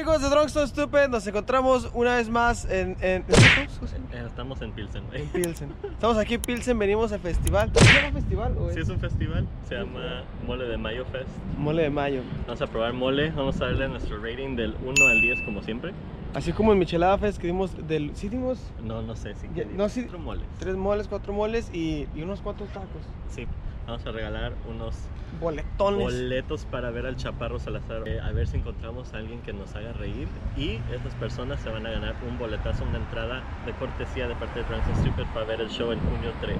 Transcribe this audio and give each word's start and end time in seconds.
amigos 0.00 0.22
de 0.22 0.48
So 0.48 0.66
Stupid, 0.66 1.08
nos 1.10 1.26
encontramos 1.26 1.90
una 1.92 2.16
vez 2.16 2.30
más 2.30 2.64
en... 2.64 2.96
en... 3.02 3.22
Eh, 3.22 4.24
Estamos 4.26 4.62
en 4.62 4.72
Pilsen, 4.72 5.06
güey. 5.08 5.20
en 5.20 5.28
Pilsen. 5.28 5.72
Estamos 5.92 6.16
aquí 6.16 6.34
en 6.34 6.40
Pilsen, 6.40 6.78
venimos 6.78 7.12
al 7.12 7.20
festival. 7.20 7.70
¿Se 7.74 7.84
llama 7.84 8.12
festival 8.12 8.56
o 8.56 8.72
Sí, 8.72 8.80
es 8.80 8.88
un 8.88 8.98
festival, 8.98 9.46
se 9.68 9.74
llama 9.74 10.22
Mole 10.46 10.64
de 10.64 10.78
Mayo 10.78 11.04
Fest. 11.12 11.28
Mole 11.58 11.82
de 11.82 11.90
mayo. 11.90 12.22
Vamos 12.46 12.62
a 12.62 12.66
probar 12.66 12.94
mole, 12.94 13.30
vamos 13.32 13.60
a 13.60 13.66
darle 13.66 13.88
nuestro 13.88 14.16
rating 14.22 14.56
del 14.56 14.74
1 14.82 15.06
al 15.06 15.20
10 15.20 15.42
como 15.44 15.62
siempre. 15.62 15.92
Así 16.32 16.52
como 16.54 16.72
en 16.72 16.78
Michelada 16.78 17.18
Fest 17.18 17.38
que 17.38 17.48
dimos 17.48 17.86
del... 17.86 18.12
¿Sí 18.16 18.30
dimos 18.30 18.58
No, 18.82 19.02
no 19.02 19.14
sé 19.16 19.34
Ya, 19.54 19.64
qué 19.64 19.66
no, 19.66 19.86
sí. 19.90 20.02
cuatro 20.04 20.18
moles. 20.20 20.44
tres 20.58 20.76
moles, 20.76 21.08
cuatro 21.08 21.32
moles 21.34 21.70
y, 21.74 22.06
y 22.14 22.22
unos 22.22 22.40
cuatro 22.40 22.64
tacos? 22.66 23.02
Sí, 23.28 23.46
vamos 23.86 24.06
a 24.06 24.12
regalar 24.12 24.54
unos 24.66 24.94
Boletones. 25.38 26.00
boletos 26.00 26.64
para 26.64 26.90
ver 26.90 27.06
al 27.06 27.16
Chaparro 27.16 27.58
Salazar. 27.58 28.06
Eh, 28.06 28.20
a 28.20 28.32
ver 28.32 28.46
si 28.46 28.56
encontramos 28.56 29.12
a 29.14 29.18
alguien 29.18 29.40
que 29.42 29.52
nos 29.52 29.74
haga 29.74 29.92
reír 29.92 30.28
y 30.56 30.80
estas 30.94 31.14
personas 31.14 31.60
se 31.60 31.70
van 31.70 31.86
a 31.86 31.90
ganar 31.90 32.14
un 32.28 32.38
boletazo, 32.38 32.84
una 32.84 32.98
entrada 32.98 33.42
de 33.66 33.72
cortesía 33.72 34.26
de 34.26 34.34
parte 34.34 34.60
de 34.60 34.66
So 34.66 35.00
Stupid 35.00 35.24
para 35.32 35.46
ver 35.46 35.60
el 35.60 35.68
show 35.68 35.92
en 35.92 36.00
junio 36.00 36.32
3. 36.40 36.56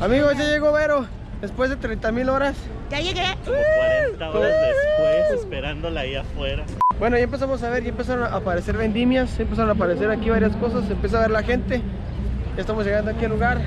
Amigos, 0.00 0.36
ya 0.36 0.44
llegó 0.44 0.72
Vero. 0.72 1.06
Después 1.40 1.70
de 1.70 1.76
30 1.76 2.12
mil 2.12 2.28
horas. 2.28 2.54
Ya 2.90 3.00
llegué. 3.00 3.24
Como 3.44 3.56
40 3.56 4.30
horas 4.30 4.52
después 4.52 5.40
esperándola 5.40 6.00
ahí 6.02 6.14
afuera. 6.14 6.66
Bueno, 6.98 7.16
ya 7.16 7.24
empezamos 7.24 7.62
a 7.62 7.70
ver, 7.70 7.82
ya 7.82 7.88
empezaron 7.88 8.24
a 8.24 8.36
aparecer 8.36 8.76
vendimias, 8.76 9.40
empezaron 9.40 9.70
a 9.70 9.72
aparecer 9.72 10.10
aquí 10.10 10.28
varias 10.28 10.54
cosas, 10.56 10.90
empieza 10.90 11.16
a 11.16 11.22
ver 11.22 11.30
la 11.30 11.42
gente. 11.42 11.80
Ya 12.56 12.60
estamos 12.60 12.84
llegando 12.84 13.10
aquí 13.10 13.24
al 13.24 13.30
lugar. 13.30 13.58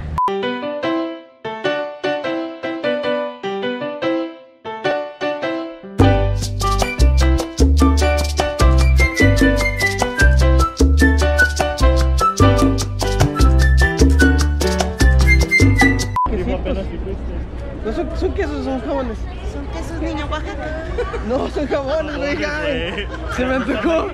Son 19.53 19.67
quesos 19.67 20.01
niño 20.01 20.25
Oaxaca. 20.31 20.87
No, 21.27 21.47
son 21.49 21.67
jabones, 21.67 22.15
oigan. 22.17 22.61
güey. 22.61 23.07
Se 23.35 23.45
me 23.45 23.55
antojó. 23.55 24.07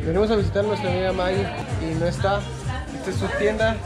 Venimos 0.00 0.30
a 0.30 0.36
visitar 0.36 0.64
a 0.64 0.68
nuestra 0.68 0.90
amiga 0.90 1.12
Maggie 1.12 1.46
y 1.82 1.94
no 1.98 2.06
está. 2.06 2.40
Esta 2.94 3.10
es 3.10 3.16
su 3.16 3.26
tienda. 3.38 3.76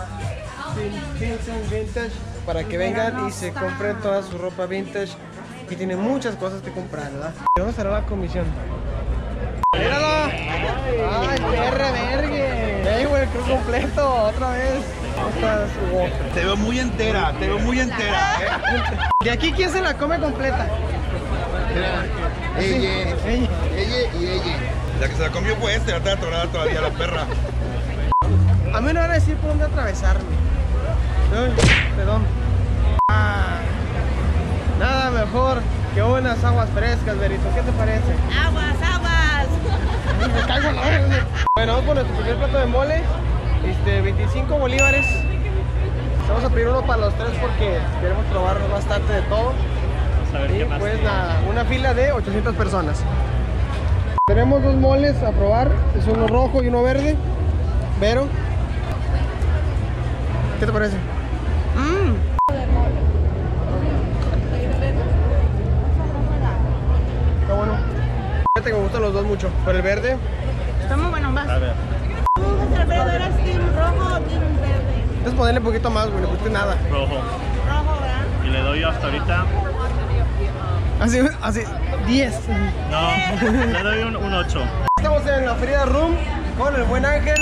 Vintage. 1.71 2.13
Para 2.45 2.65
que 2.65 2.77
vengan 2.79 3.27
y 3.27 3.33
se 3.33 3.53
compren 3.53 3.97
toda 4.01 4.23
su 4.23 4.37
ropa 4.39 4.67
vintage. 4.67 5.13
Y 5.71 5.77
tiene 5.77 5.97
muchas 5.97 6.37
cosas 6.37 6.63
que 6.63 6.71
comprar, 6.71 7.11
¿verdad? 7.13 7.31
¿De 7.31 7.45
dónde 7.57 7.71
estará 7.71 7.91
la 7.91 8.07
comisión? 8.07 8.47
¡Míralo! 9.77 10.25
¡Ay, 10.25 11.39
perra 11.51 11.91
vergue! 11.93 12.99
¡Ey, 12.99 13.05
güey, 13.05 13.23
el 13.23 13.29
crew 13.29 13.47
completo! 13.47 14.15
¡Otra 14.25 14.51
vez! 14.53 14.85
Te 16.35 16.41
veo 16.45 16.57
muy 16.57 16.79
entera, 16.79 17.33
te 17.39 17.49
veo 17.49 17.59
muy 17.59 17.81
entera, 17.81 18.37
¿eh? 18.41 18.99
¿De 19.25 19.31
aquí 19.31 19.53
quién 19.53 19.71
se 19.71 19.81
la 19.81 19.95
come 19.95 20.19
completa? 20.19 20.69
Ella, 21.79 23.15
Ella. 23.29 23.49
y 24.19 24.27
ella. 24.27 24.57
La 25.01 25.09
que 25.09 25.15
se 25.15 25.23
la 25.23 25.31
comió 25.31 25.55
fue 25.57 25.75
este, 25.75 25.93
la 25.93 25.99
está 25.99 26.13
atorada 26.13 26.47
todavía 26.47 26.81
la 26.81 26.91
perra. 26.91 27.25
A 28.75 28.81
mí 28.81 28.93
no 28.93 29.01
van 29.01 29.11
a 29.11 29.15
decir 29.15 29.37
por 29.37 29.51
dónde 29.51 29.65
atravesarme. 29.65 30.25
Perdón. 31.97 32.23
Ah, 33.11 33.59
nada 34.79 35.11
mejor 35.11 35.63
que 35.95 36.03
unas 36.03 36.43
aguas 36.45 36.69
frescas, 36.71 37.19
Berito. 37.19 37.45
¿Qué 37.55 37.63
te 37.63 37.73
parece? 37.73 38.13
Aguas, 38.45 38.77
aguas. 38.83 39.47
Me 40.19 40.47
caigo 40.47 40.71
Bueno, 41.57 41.73
vamos 41.73 41.87
con 41.87 41.95
nuestro 41.95 42.17
primer 42.17 42.37
plato 42.37 42.59
de 42.59 42.67
mole. 42.67 43.03
Este, 43.67 44.01
25 44.01 44.59
bolívares. 44.59 45.07
Vamos 46.29 46.45
a 46.45 46.51
pedir 46.51 46.69
uno 46.69 46.83
para 46.83 47.03
los 47.03 47.15
tres 47.15 47.31
porque 47.41 47.79
queremos 48.01 48.25
probar 48.27 48.59
bastante 48.71 49.13
de 49.13 49.23
todo. 49.23 49.53
Vamos 50.33 50.35
a 50.35 50.39
ver 50.47 50.59
qué 50.59 50.65
más. 50.67 50.79
pues 50.79 50.93
tiene. 50.95 51.09
nada, 51.09 51.41
una 51.49 51.65
fila 51.65 51.95
de 51.95 52.13
800 52.13 52.55
personas. 52.55 53.03
Tenemos 54.27 54.63
dos 54.63 54.75
moles 54.75 55.23
a 55.23 55.31
probar. 55.33 55.71
Es 55.97 56.07
uno 56.07 56.27
rojo 56.27 56.63
y 56.63 56.69
uno 56.69 56.83
verde. 56.83 57.17
Vero. 58.01 58.27
¿Qué 60.61 60.67
te 60.67 60.73
parece? 60.73 60.97
Mmm. 61.77 62.15
Está 67.43 67.55
bueno. 67.55 67.73
Fíjate 68.55 68.71
que 68.71 68.77
me 68.77 68.83
gustan 68.83 69.03
los 69.03 69.13
dos 69.15 69.25
mucho. 69.25 69.51
Pero 69.65 69.77
el 69.79 69.83
verde, 69.83 70.17
Está 70.83 70.97
muy 70.97 71.11
bueno, 71.11 71.33
vas. 71.33 71.49
A 71.49 71.59
ver, 71.59 71.73
¿Tú, 72.35 72.43
Alfredo, 72.81 73.09
eres 73.11 73.37
team 73.45 73.61
rojo 73.77 74.15
o 74.15 74.21
team 74.21 74.41
verde? 74.61 75.03
entonces 75.19 75.35
ponerle 75.35 75.61
un 75.61 75.67
poquito 75.67 75.91
más, 75.91 76.09
güey. 76.11 76.23
No 76.23 76.29
pusiste 76.29 76.51
nada. 76.51 76.77
rojo. 76.91 77.15
Rojo, 77.17 78.01
¿verdad? 78.01 78.47
Y 78.47 78.49
le 78.51 78.61
doy 78.61 78.83
hasta 78.85 79.07
ahorita. 79.07 79.45
Así, 81.01 81.21
así, 81.43 81.61
10. 82.07 82.35
No, 82.91 83.73
le 83.73 83.83
doy 83.83 84.03
un, 84.03 84.17
un 84.17 84.35
8. 84.35 84.65
Estamos 84.97 85.27
en 85.27 85.47
la 85.47 85.55
Feria 85.55 85.85
Room 85.85 86.17
con 86.59 86.75
el 86.75 86.83
buen 86.85 87.07
Ángel 87.07 87.39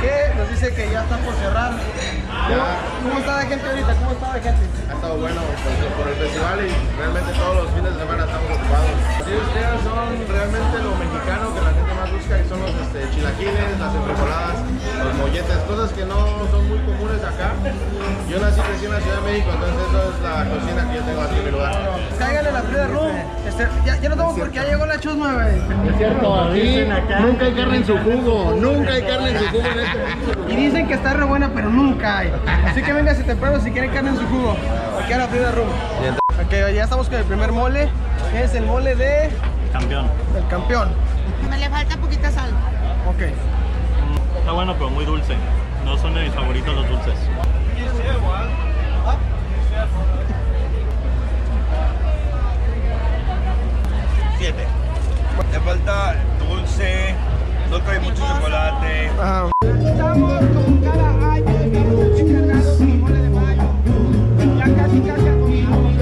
que 0.00 0.34
nos 0.36 0.50
dice 0.50 0.74
que 0.74 0.90
ya 0.90 1.02
está 1.02 1.16
por 1.18 1.34
cerrar. 1.34 1.72
¿Cómo, 1.72 2.66
cómo 3.02 3.18
está 3.20 3.36
la 3.36 3.46
gente 3.46 3.64
ahorita? 3.66 3.94
¿Cómo 3.94 4.10
está 4.10 4.26
la 4.28 4.42
gente? 4.42 4.64
Ha 4.90 4.94
estado 4.94 5.16
bueno 5.18 5.40
pues, 5.40 5.92
por 5.94 6.06
el 6.06 6.16
festival 6.18 6.58
y 6.66 6.70
realmente 6.98 7.32
todos 7.32 7.54
los 7.62 7.68
fines 7.72 7.94
de 7.94 7.98
semana 8.02 8.24
estamos 8.26 8.50
ocupados. 8.50 8.92
Sí, 9.24 9.32
ustedes 9.34 9.80
son 9.86 10.06
realmente 10.26 10.74
lo 10.82 10.90
mexicano 10.98 11.44
que 11.54 11.60
la 11.62 11.72
gente 11.78 11.92
más 11.94 12.08
busca 12.10 12.34
y 12.38 12.44
son 12.50 12.58
los 12.60 12.74
este, 12.74 12.98
chilaquiles, 13.14 13.70
las 13.78 13.94
enfrijoladas, 13.94 14.56
los 14.66 15.14
molletes, 15.14 15.58
cosas 15.70 15.88
que 15.94 16.04
no 16.04 16.18
son 16.50 16.62
muy 16.68 16.78
comunes 16.82 17.22
acá. 17.22 17.54
Yo 18.28 18.36
nací 18.42 18.60
crecí 18.60 18.84
en 18.86 18.92
la 18.92 19.00
Ciudad 19.00 19.18
de 19.22 19.26
México, 19.30 19.48
entonces 19.54 19.78
eso 19.86 20.00
es 20.10 20.18
la 20.26 20.34
cocina 20.50 20.80
que 20.90 20.94
yo 20.98 21.02
tengo 21.06 21.20
aquí 21.22 21.36
en 21.38 21.44
mi 21.46 21.50
lugar. 21.54 21.74
Cáiganle 22.18 22.52
la 22.52 22.62
Feria 22.62 22.86
Room. 22.90 23.16
Este, 23.46 23.68
ya, 23.86 23.96
ya 23.96 24.08
nos 24.10 24.18
vamos 24.18 24.34
porque 24.38 24.56
ya 24.56 24.64
llegó 24.66 24.86
la 24.86 24.98
chusma, 24.98 25.32
güey. 25.34 25.56
Es 25.88 25.96
cierto, 25.96 26.52
dicen 26.52 26.92
acá. 26.92 27.20
Nunca 27.20 27.44
hay 27.46 27.54
carne 27.54 27.76
en 27.78 27.86
su 27.86 27.96
jugo, 27.98 28.55
nunca 28.60 28.92
hay 28.92 29.02
carne 29.02 29.30
en 29.30 29.38
su 29.38 29.44
jugo 29.46 29.68
en 29.68 29.78
este 29.80 30.52
Y 30.52 30.56
dicen 30.56 30.88
que 30.88 30.94
está 30.94 31.14
re 31.14 31.24
buena, 31.24 31.50
pero 31.54 31.70
nunca 31.70 32.18
hay. 32.18 32.32
Así 32.64 32.82
que 32.82 32.92
vénganse 32.92 33.22
temprano 33.24 33.60
si 33.60 33.70
quieren 33.70 33.90
carne 33.92 34.10
en 34.10 34.16
su 34.18 34.26
jugo. 34.26 34.56
Aquí 35.02 35.12
a 35.12 35.18
la 35.18 35.28
Feria 35.28 35.50
Room. 35.52 35.68
Ok, 36.44 36.52
ya 36.74 36.84
estamos 36.84 37.08
con 37.08 37.18
el 37.18 37.24
primer 37.24 37.52
mole. 37.52 37.88
que 38.32 38.44
es 38.44 38.54
el 38.54 38.64
mole 38.66 38.94
de 38.94 39.30
Campeón. 39.72 40.06
el 40.36 40.46
campeón. 40.48 40.88
Me 41.50 41.58
le 41.58 41.68
falta 41.68 41.96
poquita 41.96 42.30
sal. 42.30 42.50
Ok. 43.08 43.22
Está 44.38 44.52
bueno, 44.52 44.74
pero 44.74 44.90
muy 44.90 45.04
dulce. 45.04 45.34
No 45.84 45.96
son 45.98 46.14
de 46.14 46.22
mis 46.22 46.32
favoritos 46.32 46.74
los 46.74 46.88
dulces. 46.88 47.14
Siete. 54.38 54.66
Le 55.52 55.60
falta 55.60 56.14
dulce, 56.38 57.14
no 57.70 57.80
trae 57.80 58.00
mucho 58.00 58.22
chocolate. 58.26 59.10
Ajá. 59.20 59.50
Estamos 59.62 60.40
como 60.54 60.80
cada 60.82 61.32
año 61.32 61.60
encargados 61.60 62.78
con 62.78 63.00
mole 63.00 63.20
de 63.20 63.30
mayo. 63.30 63.62
Ya 64.58 64.74
casi 64.74 65.00
casi 65.00 65.28
mayo. 65.30 65.96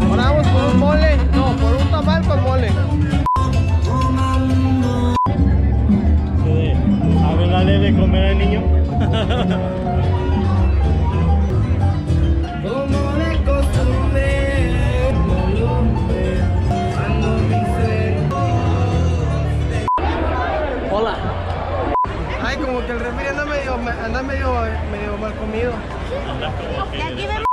Ahora 0.00 0.22
vamos 0.22 0.46
por 0.48 0.64
un 0.64 0.78
mole. 0.78 1.16
No, 1.32 1.56
por 1.56 1.74
un 1.76 1.90
tamal 1.90 2.26
con 2.26 2.42
mole. 2.42 2.68
A 7.24 7.34
ver, 7.34 7.50
dale 7.50 7.78
de 7.78 7.96
comer 7.96 8.24
al 8.24 8.38
niño. 8.38 8.62
Hola. 20.94 21.16
Ay, 22.44 22.58
como 22.58 22.84
que 22.84 22.92
el 22.92 23.00
refri 23.00 23.26
anda 23.26 23.46
medio, 23.46 23.76
anda 23.76 24.22
medio, 24.22 24.52
medio 24.90 25.16
mal 25.16 25.34
comido. 25.36 25.72
Y 26.92 27.00
aquí 27.00 27.26
vemos 27.26 27.46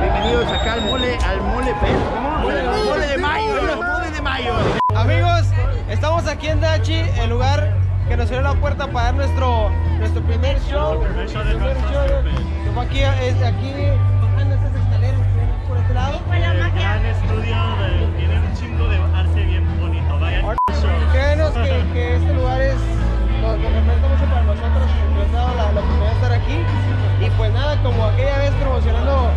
Bienvenidos 0.00 0.46
acá 0.46 0.72
al 0.72 0.82
mole, 0.86 1.18
al 1.18 1.42
mole 1.42 1.74
fest. 1.74 1.92
¿Cómo? 2.14 2.38
Mole, 2.38 3.06
de 3.06 3.18
mayo, 3.18 3.76
mole 3.76 4.10
de 4.12 4.22
mayo. 4.22 4.54
Amigos, 4.94 5.42
estamos 5.90 6.26
aquí 6.26 6.46
en 6.46 6.62
Dachi, 6.62 6.94
el 6.94 7.28
lugar 7.28 7.87
que 8.08 8.16
nos 8.16 8.26
abrió 8.30 8.42
la 8.42 8.54
puerta 8.54 8.86
para 8.86 9.06
dar 9.06 9.14
nuestro, 9.16 9.70
nuestro 9.98 10.22
primer 10.22 10.58
show. 10.60 11.04
Nuestro 11.14 11.42
primer 11.42 11.76
show 11.92 12.02
de 12.08 12.80
aquí, 12.80 13.00
es, 13.00 13.42
aquí 13.42 13.72
bajando 14.22 14.54
estas 14.54 14.74
escaleras 14.74 15.20
por 15.68 15.76
este 15.76 15.94
lado. 15.94 16.18
fue 16.26 16.40
la 16.40 16.54
magia. 16.54 16.96
El 16.96 17.06
estudio 17.06 17.56
tiene 18.16 18.40
un 18.40 18.54
chingo 18.56 18.88
de 18.88 18.96
arte 18.96 19.44
bien 19.44 19.80
bonito. 19.80 20.18
Vayan 20.20 20.44
Ahora, 20.44 20.56
Créanos 21.12 21.52
que, 21.52 21.92
que, 21.92 22.16
este 22.16 22.32
lugar 22.32 22.60
es, 22.62 22.76
nos 23.42 23.58
representa 23.60 24.08
mucho 24.08 24.24
para 24.24 24.42
nosotros. 24.42 24.88
Nos 25.14 25.28
ha 25.28 25.32
dado 25.32 25.56
la, 25.56 25.72
la 25.72 25.80
oportunidad 25.80 26.08
de 26.08 26.14
estar 26.14 26.32
aquí. 26.32 26.58
Y 27.20 27.30
pues 27.36 27.52
nada, 27.52 27.82
como 27.82 28.04
aquella 28.04 28.38
vez 28.38 28.52
promocionando 28.52 29.30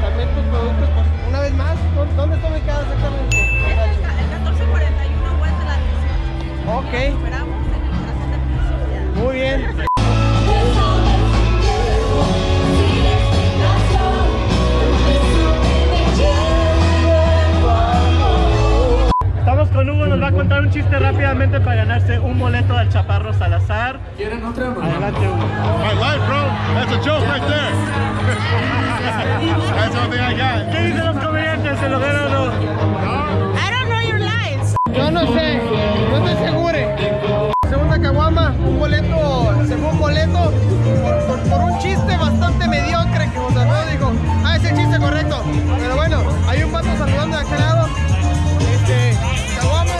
también 0.00 0.28
tus 0.34 0.44
productos, 0.44 0.88
pues 0.94 1.06
una 1.28 1.40
vez 1.40 1.54
más, 1.54 1.76
¿dónde 2.16 2.36
está 2.36 2.48
ubicada 2.48 2.82
exactamente? 2.82 3.40
El 3.40 3.82
1441 4.46 5.42
West 5.42 5.58
de 5.58 5.64
la 5.64 5.76
18. 6.70 7.32
Ok. 7.32 7.41
Estamos 19.38 19.68
con 19.68 19.90
Hugo, 19.90 20.06
nos 20.06 20.22
va 20.22 20.28
a 20.28 20.32
contar 20.32 20.62
un 20.62 20.70
chiste 20.70 20.98
rápidamente 20.98 21.60
para 21.60 21.76
ganarse 21.76 22.18
un 22.18 22.38
boleto 22.38 22.78
al 22.78 22.88
Chaparro 22.88 23.34
Salazar. 23.34 24.00
¿Quieren 24.16 24.42
otra? 24.42 24.68
Adelante, 24.68 25.20
Hugo. 25.20 25.36
My 25.36 25.92
life, 26.00 26.26
bro. 26.26 26.48
That's 26.74 26.92
a 26.92 27.00
joke 27.04 27.26
right 27.26 27.46
there. 27.46 27.72
That's 29.02 29.96
all 29.96 30.10
I 30.10 30.32
got. 30.32 30.72
¿Qué 30.72 30.80
dicen 30.80 31.04
los 31.04 31.16
comediantes? 31.22 31.78
¿Se 31.78 31.88
lo 31.90 32.00
ganan 32.00 32.24
o 32.24 32.28
no? 32.30 32.52
I 33.58 33.70
don't 33.70 33.88
know 33.90 34.00
your 34.00 34.18
lives. 34.18 34.76
Yo 34.94 35.10
no 35.10 35.26
sé. 35.34 35.60
No 36.10 36.24
te 36.24 36.30
asegure. 36.30 36.96
Segunda 37.68 38.00
caguama 38.00 38.41
un 38.82 38.90
boleto, 38.90 39.64
según 39.68 39.98
boleto, 39.98 40.52
por, 41.02 41.26
por- 41.26 41.40
por 41.50 41.60
un 41.70 41.78
chiste 41.78 42.16
bastante 42.16 42.66
mediocre 42.66 43.30
que 43.30 43.38
José 43.38 43.58
Alfredo 43.60 43.90
dijo, 43.92 44.12
ah, 44.44 44.56
es 44.56 44.64
el 44.64 44.76
chiste 44.76 44.98
correcto. 44.98 45.42
Pero 45.80 45.94
bueno, 45.96 46.22
hay 46.48 46.62
un 46.64 46.72
vato 46.72 46.88
saludando 46.98 47.36
de 47.36 47.42
aquel 47.44 47.60
lado. 47.60 47.88
Este, 48.74 49.16
caguama. 49.60 49.92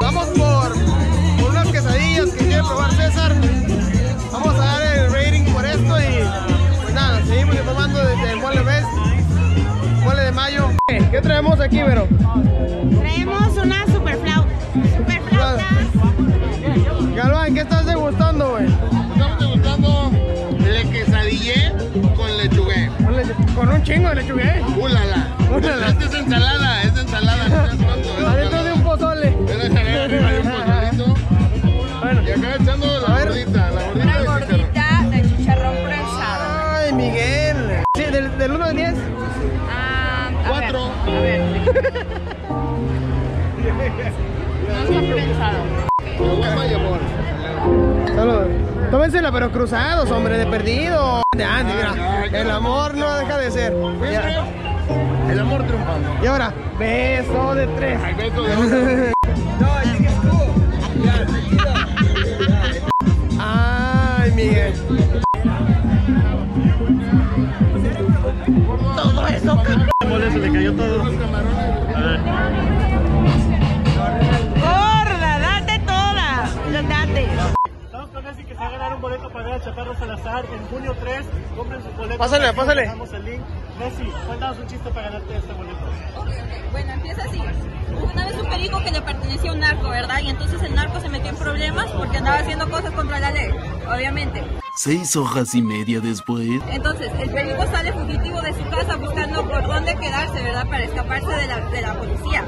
Vamos 0.00 0.26
por, 0.28 0.72
por 1.40 1.50
unas 1.50 1.66
quesadillas 1.68 2.30
que 2.30 2.46
quiere 2.46 2.62
probar 2.62 2.92
César. 2.92 3.34
Vamos 4.32 4.54
a 4.54 4.58
dar 4.58 4.82
el 4.98 5.12
rating 5.12 5.52
por 5.52 5.64
esto 5.64 5.98
y 6.00 6.24
pues 6.82 6.94
nada, 6.94 7.20
seguimos 7.26 7.56
informando 7.56 7.98
desde 8.04 8.36
Mole 8.36 8.60
Best. 8.62 8.86
Mole 10.04 10.22
de 10.22 10.32
mayo. 10.32 10.68
¿Qué 11.10 11.20
traemos 11.20 11.58
aquí, 11.60 11.82
Vero? 11.82 12.06
Traemos 13.00 13.56
una 13.56 13.86
chingo 23.88 24.08
de 24.10 24.14
lechugué. 24.16 24.62
¡Ulala! 24.76 25.28
Úlala. 25.50 25.88
Esta 25.88 26.04
es 26.04 26.14
ensalada, 26.14 26.82
es 26.82 26.98
ensalada. 26.98 27.70
Adentro 28.28 28.64
de 28.64 28.72
un 28.72 28.82
pozole. 28.82 29.28
Es 29.48 29.64
ensalada 29.64 30.04
arriba 30.04 30.30
de 30.32 30.40
un 30.40 30.50
pozolito. 30.52 31.14
Bueno. 32.02 32.22
Y 32.22 32.30
acá 32.30 32.54
echando 32.60 33.00
la 33.00 33.08
A 33.08 33.18
ver. 33.18 33.28
gordita, 33.28 33.70
la 33.70 33.82
gordita 34.24 34.44
de 34.44 34.48
chicharrón. 34.58 35.10
de 35.10 35.36
chicharrón 35.36 35.74
prensado. 35.84 36.44
Ay, 36.76 36.92
Miguel. 36.92 37.82
Sí, 37.96 38.02
del, 38.04 38.38
del 38.38 38.52
1 38.52 38.64
al 38.64 38.76
10. 38.76 38.94
Ah, 39.70 40.30
Cuatro. 40.48 40.90
A 41.06 41.10
ver. 41.20 41.42
No 44.68 44.74
está 44.84 45.14
prensado. 45.14 45.58
Caguama 46.18 46.66
y 46.66 46.74
amor. 46.74 46.98
Tómensela, 48.90 49.30
pero 49.30 49.50
cruzados, 49.52 50.10
hombre, 50.10 50.38
de 50.38 50.46
perdido. 50.46 51.22
De 51.36 51.44
antes, 51.44 51.74
mira. 51.76 52.26
El 52.32 52.50
amor 52.50 52.94
no 52.96 53.14
deja 53.16 53.36
de 53.36 53.50
ser. 53.50 53.72
El 55.30 55.38
amor 55.38 55.62
triunfando. 55.64 56.08
Y 56.22 56.26
ahora, 56.26 56.52
beso 56.78 57.54
de 57.54 57.66
tres. 57.66 58.00
Ay, 58.02 58.14
beso 58.14 58.42
de 58.42 58.56
oro. 59.12 59.12
Ay, 63.38 64.32
Miguel. 64.32 64.72
Chaparro 79.68 79.94
Salazar 79.98 80.46
en 80.46 80.66
junio 80.68 80.96
3. 80.98 81.26
Compren 81.54 81.82
sus 81.82 81.94
boletos. 81.94 82.16
Pásale, 82.16 82.46
Aquí 82.46 82.56
pásale. 82.56 82.80
Dejamos 82.82 83.12
el 83.12 83.24
link. 83.26 83.40
Messi, 83.78 84.04
cuéntanos 84.26 84.58
un 84.58 84.66
chiste 84.66 84.90
para 84.90 85.10
ganarte 85.10 85.36
este 85.36 85.52
boleto. 85.52 85.78
Bueno, 86.72 86.92
empieza 86.94 87.24
así. 87.24 87.38
Una 87.38 88.26
vez 88.26 88.34
un 88.36 88.48
perico 88.48 88.82
que 88.82 88.90
le 88.90 89.02
pertenecía 89.02 89.50
a 89.50 89.54
un 89.54 89.60
narco, 89.60 89.90
¿verdad? 89.90 90.20
Y 90.22 90.30
entonces 90.30 90.62
el 90.62 90.74
narco 90.74 91.00
se 91.00 91.10
metió 91.10 91.28
en 91.28 91.36
problemas 91.36 91.90
porque 91.90 92.16
andaba 92.16 92.38
haciendo 92.38 92.70
cosas 92.70 92.92
contra 92.92 93.20
la 93.20 93.30
ley, 93.30 93.50
obviamente. 93.94 94.42
Seis 94.74 95.14
hojas 95.16 95.54
y 95.54 95.60
media 95.60 96.00
después. 96.00 96.48
Entonces, 96.70 97.10
el 97.18 97.30
perico 97.30 97.66
sale 97.66 97.92
fugitivo 97.92 98.40
de 98.40 98.54
su 98.54 98.70
casa 98.70 98.96
buscando 98.96 99.46
por 99.46 99.66
dónde 99.66 99.94
quedarse, 99.96 100.42
¿verdad? 100.42 100.66
Para 100.66 100.84
escaparse 100.84 101.28
de 101.28 101.46
la, 101.46 101.60
de 101.60 101.82
la 101.82 101.94
policía. 101.94 102.44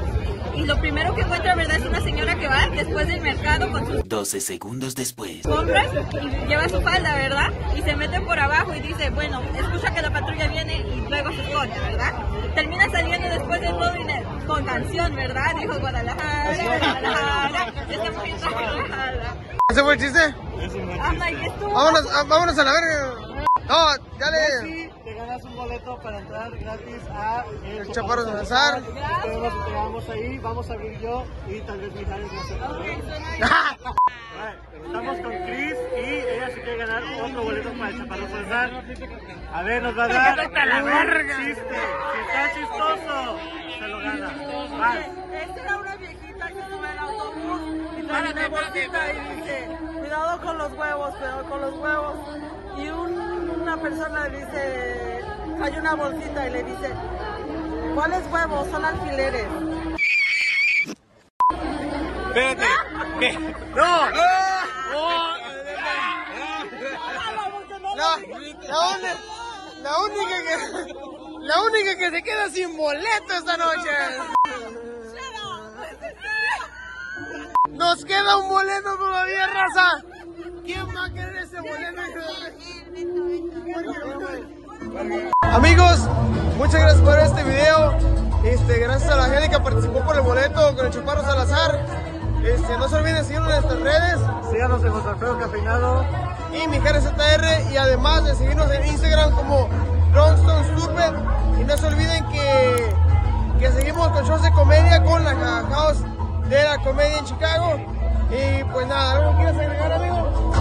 Y 0.55 0.65
lo 0.65 0.79
primero 0.79 1.15
que 1.15 1.21
encuentra, 1.21 1.55
¿verdad? 1.55 1.77
Es 1.77 1.85
una 1.85 2.01
señora 2.01 2.35
que 2.35 2.47
va 2.47 2.67
después 2.69 3.07
del 3.07 3.21
mercado 3.21 3.71
con 3.71 3.85
sus 3.87 4.07
12 4.07 4.41
segundos 4.41 4.95
después. 4.95 5.41
compras 5.43 5.87
y 6.13 6.47
lleva 6.47 6.67
su 6.69 6.81
falda, 6.81 7.15
¿verdad? 7.15 7.51
Y 7.75 7.81
se 7.81 7.95
mete 7.95 8.19
por 8.21 8.39
abajo 8.39 8.73
y 8.75 8.79
dice, 8.81 9.09
bueno, 9.11 9.41
escucha 9.55 9.93
que 9.93 10.01
la 10.01 10.11
patrulla 10.11 10.47
viene 10.47 10.79
y 10.79 11.09
luego 11.09 11.31
se 11.31 11.41
esconde, 11.41 11.79
¿verdad? 11.79 12.13
Termina 12.55 12.89
saliendo 12.89 13.29
después 13.29 13.61
del 13.61 13.73
modo 13.73 13.91
con 14.47 14.65
canción, 14.65 15.15
¿verdad? 15.15 15.55
Dijo 15.59 15.79
Guadalajara, 15.79 16.63
Guadalajara, 16.63 17.73
esta 17.89 18.11
mujer 18.11 18.35
está 18.35 18.49
Guadalajara. 18.49 19.35
¿Ese 19.69 19.83
fue 19.83 19.93
el 19.93 19.99
chiste? 19.99 20.19
I'm 20.99 21.17
like, 21.17 21.45
estuvo 21.45 21.73
Vámonos, 21.73 22.07
ah, 22.13 22.23
vámonos 22.27 22.59
a 22.59 22.63
la 22.63 22.71
verga. 22.73 23.45
No, 23.67 23.87
dale. 24.19 24.91
Ganas 25.31 25.45
un 25.45 25.55
boleto 25.55 25.97
para 25.99 26.19
entrar 26.19 26.51
gratis 26.57 27.01
a 27.09 27.45
El 27.63 27.89
Chaparro 27.93 28.25
Salazar. 28.25 28.79
Esperemos 28.83 29.53
que 29.53 29.63
te 29.63 29.71
veamos 29.71 30.09
ahí. 30.09 30.37
Vamos 30.39 30.69
a 30.69 30.73
abrir 30.73 30.99
yo 30.99 31.23
y 31.47 31.61
tal 31.61 31.79
vez 31.79 31.93
Mijares 31.93 32.33
no 32.33 32.43
se 32.43 32.53
Estamos 34.85 35.17
con 35.19 35.31
Chris 35.31 35.75
y 35.95 35.99
ella 36.05 36.47
se 36.49 36.53
quiere 36.55 36.77
ganar 36.79 37.03
otro 37.23 37.43
boleto 37.43 37.69
para 37.71 37.89
el 37.91 37.97
Chaparro 37.99 38.27
Salazar. 38.27 38.83
A 39.53 39.63
ver, 39.63 39.83
nos 39.83 39.97
va 39.97 40.03
a 40.03 40.07
dar 40.09 40.39
un 40.39 40.49
chiste. 41.45 41.79
Si 42.11 42.19
está 42.27 42.53
chistoso, 42.53 43.37
se 43.79 43.87
lo 43.87 43.99
gana. 43.99 44.33
Vas. 44.79 44.97
Esta 45.31 45.61
era 45.61 45.77
una 45.77 45.95
viejita 45.95 46.47
que 46.49 46.61
sube 46.69 46.87
al 46.89 46.99
autobús 46.99 47.61
y 47.97 48.03
trae 48.03 48.31
una 48.33 48.47
bolsita 48.49 49.13
y 49.13 49.35
dice, 49.37 49.77
cuidado 49.97 50.41
con 50.41 50.57
los 50.57 50.73
huevos, 50.73 51.15
cuidado 51.15 51.43
con 51.45 51.61
los 51.61 51.73
huevos. 51.77 52.15
Y 52.77 52.89
un- 52.89 53.31
una 53.61 53.77
persona 53.77 54.25
dice, 54.25 55.10
hay 55.63 55.77
una 55.77 55.95
bolsita 55.95 56.47
y 56.47 56.51
le 56.51 56.63
dice, 56.63 56.93
¿cuáles 57.93 58.25
huevos? 58.31 58.67
Son 58.69 58.83
alfileres. 58.83 59.47
Espérate. 62.27 63.39
No. 63.75 64.09
La, 67.95 68.17
la, 68.67 69.15
la 69.83 69.97
única 69.99 70.35
que 70.47 70.55
la 71.41 71.61
única 71.63 71.97
que 71.97 72.09
se 72.09 72.23
queda 72.23 72.49
sin 72.49 72.77
boleto 72.77 73.33
esta 73.33 73.57
noche. 73.57 73.89
Nos 77.69 78.05
queda 78.05 78.37
un 78.37 78.49
boleto 78.49 78.97
todavía, 78.97 79.47
raza. 79.47 80.03
¿Quién 80.63 80.87
va 80.95 81.05
a 81.05 81.13
querer 81.13 81.35
ese 81.37 81.59
boleto? 81.59 82.01
Amigos, 85.41 85.99
muchas 86.57 86.81
gracias 86.81 87.01
por 87.01 87.17
este 87.17 87.43
video. 87.43 87.93
Este, 88.43 88.79
gracias 88.79 89.09
a 89.09 89.15
la 89.15 89.25
gente 89.25 89.49
que 89.49 89.59
participó 89.59 90.01
por 90.01 90.15
el 90.15 90.21
boleto 90.21 90.75
con 90.75 90.85
el 90.85 90.91
Chaparro 90.91 91.21
Salazar. 91.21 91.85
Este, 92.43 92.77
no 92.77 92.89
se 92.89 92.95
olviden 92.95 93.15
de 93.15 93.23
seguirnos 93.23 93.53
en 93.53 93.61
nuestras 93.61 93.81
redes 93.81 94.19
Síganos 94.51 94.83
en 94.83 94.91
José 94.91 95.09
Alfredo 95.09 95.39
Cafeinado. 95.39 96.05
y 96.51 96.67
Mijares 96.67 97.03
ZR 97.03 97.71
y 97.71 97.77
además 97.77 98.25
de 98.25 98.35
seguirnos 98.35 98.69
en 98.71 98.85
Instagram 98.85 99.31
como 99.31 99.69
Longstone 100.13 100.65
Stupid 100.65 101.61
y 101.61 101.63
no 101.63 101.77
se 101.77 101.87
olviden 101.87 102.25
que, 102.29 102.95
que 103.59 103.71
seguimos 103.71 104.09
con 104.09 104.25
shows 104.25 104.41
de 104.41 104.51
comedia 104.51 105.03
con 105.03 105.23
la 105.23 105.35
House 105.35 106.03
de 106.49 106.63
la 106.63 106.79
comedia 106.79 107.19
en 107.19 107.25
Chicago 107.25 107.79
y 108.29 108.63
pues 108.65 108.87
nada, 108.87 109.13
¿algo 109.13 109.37
quieres 109.37 109.55
agregar 109.55 109.93
amigo? 109.93 110.51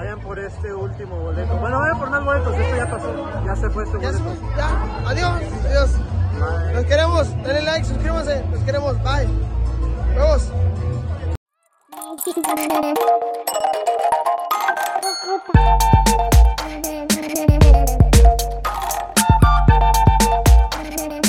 Vayan 0.00 0.18
por 0.20 0.38
este 0.38 0.72
último 0.72 1.14
boleto. 1.14 1.54
Bueno, 1.58 1.78
vayan 1.78 1.98
por 1.98 2.08
más 2.08 2.24
boletos. 2.24 2.54
Esto 2.54 2.74
ya 2.74 2.88
pasó. 2.88 3.12
Ya 3.60 3.66
se 3.68 3.74
fue 3.74 3.84
este 3.84 4.00
Ya, 4.00 4.12
se- 4.12 4.18
ya, 4.56 5.08
adiós, 5.08 5.42
adiós. 5.66 5.90
Los 6.72 6.84
queremos, 6.86 7.28
denle 7.44 7.60
like, 7.62 7.84
suscríbanse, 7.84 8.42
los 8.50 8.62
queremos, 8.62 8.96
bye. 9.02 9.28
Vamos. 10.16 10.50